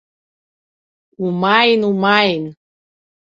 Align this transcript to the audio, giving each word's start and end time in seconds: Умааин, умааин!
Умааин, 1.25 1.81
умааин! 1.89 2.43